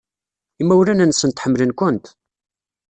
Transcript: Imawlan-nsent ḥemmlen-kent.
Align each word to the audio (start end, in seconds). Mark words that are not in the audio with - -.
Imawlan-nsent 0.61 1.41
ḥemmlen-kent. 1.43 2.05